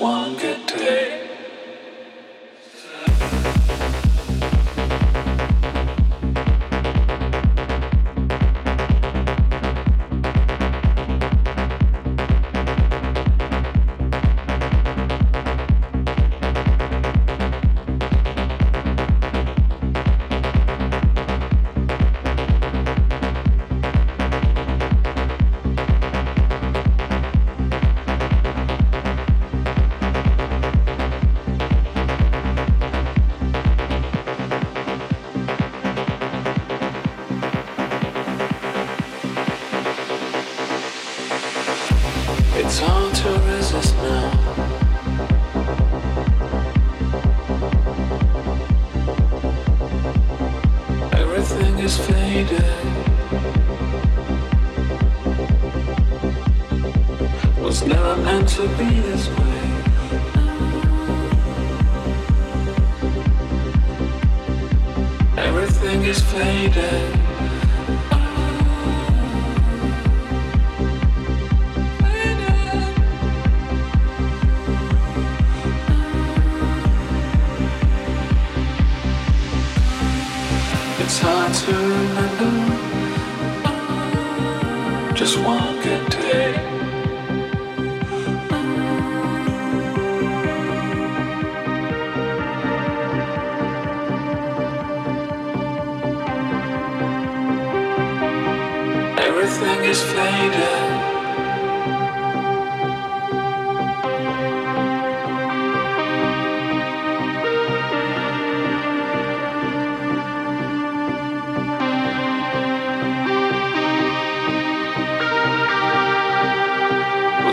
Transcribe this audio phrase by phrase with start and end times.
[0.00, 0.59] one good
[58.60, 58.99] to be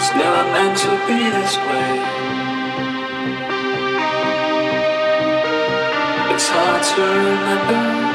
[0.10, 2.00] It's never meant to be this way.
[6.34, 8.07] It's hard to remember.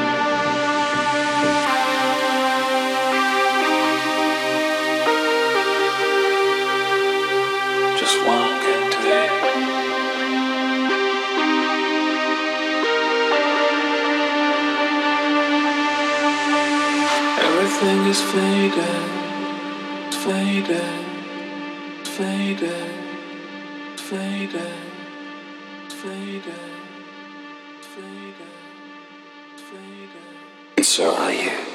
[30.93, 31.72] So are you.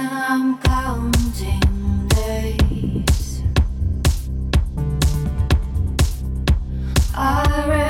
[0.00, 3.42] I'm counting days.
[7.16, 7.87] I